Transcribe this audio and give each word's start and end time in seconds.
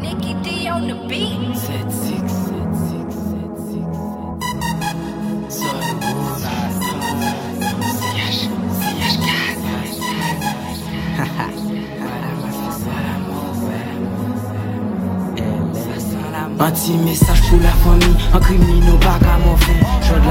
Nikki 0.00 0.32
D 0.42 0.70
on 0.70 0.88
the 0.88 0.94
beat. 1.06 1.60
Un 16.32 16.72
petit 16.72 16.96
message 16.96 17.42
pour 17.50 17.60
la 17.60 17.68
famille, 17.68 18.16
un 18.32 18.40
criminel 18.40 18.98
faire. 19.56 20.29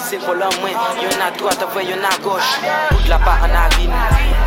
si 0.00 0.16
se 0.16 0.18
volan 0.26 0.52
mwen 0.60 0.76
Yon 1.02 1.22
a 1.22 1.30
drat 1.36 1.62
avwe 1.62 1.84
yon 1.84 2.04
a 2.04 2.12
goch 2.24 2.50
Koud 2.88 3.08
la 3.08 3.18
pa 3.18 3.36
an 3.44 3.54
harin 3.54 3.92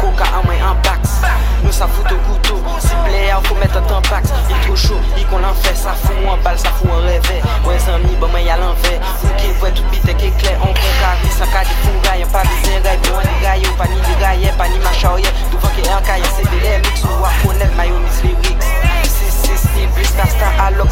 Koka 0.02 0.26
an 0.38 0.46
mwen 0.48 0.62
an 0.62 0.78
baks 0.86 1.20
Nou 1.64 1.74
sa 1.74 1.88
foute 1.88 2.14
ou 2.14 2.22
koutou 2.28 2.80
Si 2.82 2.96
ple 3.06 3.22
a 3.32 3.40
ou 3.40 3.68
tan 3.74 4.02
baks 4.10 4.34
Il 4.50 4.60
tro 4.66 4.98
il 5.18 5.26
kon 5.28 5.44
lan 5.46 5.54
fe 5.62 5.76
Sa 5.76 5.94
fou 5.94 6.32
an 6.32 6.42
bal, 6.44 6.58
sa 6.60 6.72
fou 6.80 6.92
an 6.96 7.06
revè 7.08 7.42
Mwen 7.66 7.80
zan 7.86 8.02
mi, 8.06 8.16
ba 8.22 8.28
mwen 8.28 8.46
yal 8.46 8.64
an 8.64 8.76
ve 8.86 8.96
Ou 9.24 9.34
ki 9.40 9.54
vwe 9.60 9.74
tout 9.78 9.88
bite 9.94 10.18
ke 10.18 10.32
kle 10.42 10.56
On 10.62 10.74
kon 10.74 10.96
kari, 11.02 11.34
san 11.38 11.52
ka 11.54 11.66
di 11.68 11.78
fou 11.84 12.06
gayen 12.08 12.30
Pa 12.34 12.46
di 12.48 12.60
zen 12.66 12.82
ray, 12.88 12.98
pou 13.06 13.22
an 13.22 13.30
di 13.30 13.38
gayen 13.46 13.78
Pa 13.80 13.90
ni 13.92 14.00
di 14.08 14.18
gayen, 14.22 14.58
pa 14.58 14.70
ni 14.72 14.82
macha 14.86 15.14
oye 15.18 15.36
Douvan 15.52 15.78
ke 15.78 15.88
an 15.90 16.04
kayen, 16.08 16.34
se 16.38 16.48
de 16.50 16.64
le 16.66 16.78
mix 16.88 17.06
Ou 17.10 17.30
a 17.30 17.34
konet, 17.44 17.78
mayo 17.78 18.00
mis 18.06 18.24
lyrics 18.26 18.72
6, 19.04 19.10
6, 19.14 19.62
6, 19.62 19.70
10, 19.78 19.96
blista, 19.98 20.28
sta, 20.32 20.54
alok 20.68 20.92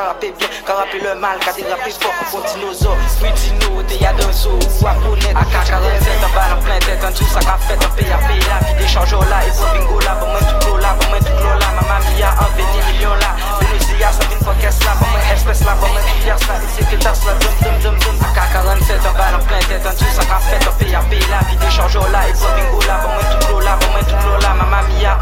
Ka 0.00 0.06
rappe 0.06 0.32
bien, 0.38 0.48
ka 0.64 0.74
rappe 0.76 0.96
le 0.96 1.14
mal 1.20 1.38
Ka 1.44 1.52
derape 1.52 1.90
fok, 1.92 2.16
bon 2.32 2.40
dinozor 2.48 2.96
Britino, 3.20 3.82
te 3.84 3.98
yadan 4.00 4.32
zo, 4.32 4.54
ou 4.56 4.86
akonet 4.88 5.36
AK-47, 5.36 6.24
an 6.24 6.32
bal 6.32 6.54
an 6.54 6.62
plen 6.64 6.80
tet 6.86 7.04
An 7.04 7.12
tou 7.12 7.28
sa 7.28 7.42
ka 7.44 7.58
fet, 7.66 7.84
an 7.84 7.92
pey 7.98 8.08
a 8.08 8.16
pey 8.24 8.40
la 8.48 8.62
Pi 8.64 8.72
de 8.80 8.86
chanjor 8.88 9.26
la, 9.28 9.42
e 9.44 9.52
pou 9.58 9.68
bingo 9.74 9.98
la 10.00 10.14
Bon 10.22 10.32
mwen 10.32 10.46
tou 10.48 10.56
klo 10.64 10.78
la, 10.80 10.94
bon 10.96 11.12
mwen 11.12 11.26
tou 11.26 11.36
klo 11.36 11.52
la 11.60 11.68
Mama 11.76 11.98
mi 12.06 12.24
a 12.24 12.30
an 12.32 12.56
veni 12.56 12.80
milyon 12.86 13.20
la 13.20 13.34
Venezuela, 13.60 14.14
sa 14.16 14.30
vin 14.32 14.40
fokes 14.46 14.80
la 14.86 14.96
Bon 15.02 15.12
mwen 15.12 15.28
espes 15.34 15.60
la, 15.68 15.76
bon 15.82 15.92
mwen 15.92 16.08
kuyas 16.14 16.48
la 16.48 16.56
E 16.64 16.72
se 16.78 16.88
ke 16.88 17.02
tas 17.04 17.20
la, 17.28 17.36
dum 17.44 17.60
dum 17.60 17.76
dum 17.84 18.00
dum 18.06 18.24
AK-47, 18.30 19.04
an 19.04 19.20
bal 19.20 19.36
an 19.36 19.46
plen 19.52 19.68
tet 19.68 19.92
An 19.92 20.00
tou 20.00 20.16
sa 20.16 20.24
ka 20.32 20.40
fet, 20.48 20.64
an 20.64 20.80
pey 20.80 20.96
a 20.96 21.04
pey 21.12 21.28
la 21.28 21.44
Pi 21.50 21.60
de 21.60 21.74
chanjor 21.76 22.08
la, 22.16 22.24
e 22.24 22.32
pou 22.40 22.56
bingo 22.56 22.80
la 22.88 23.02
Bon 23.04 23.12
mwen 23.18 23.28
tou 23.34 23.50
klo 23.50 23.60
la, 23.68 23.76
bon 23.84 23.92
mwen 23.98 24.08
tou 24.08 24.24
klo 24.24 24.40
la 24.48 24.56
Mama 24.62 24.80
mi 24.88 25.04
a 25.04 25.18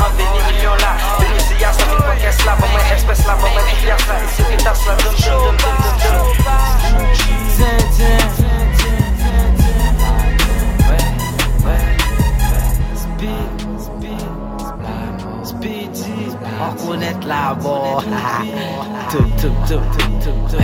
Antoinette 16.98 17.24
Labor. 17.24 18.02
Tout, 19.10 19.18
tout, 19.40 19.54
tout, 19.68 19.80
tout, 19.96 20.08
tout, 20.20 20.32
tout. 20.50 20.58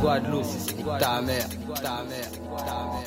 Guadeloupe, 0.00 0.44
c'est 0.44 0.76
ta 0.98 1.20
mère, 1.20 1.48
ta 1.82 2.04
mère, 2.04 2.30
ta 2.64 2.76
mère. 2.86 3.02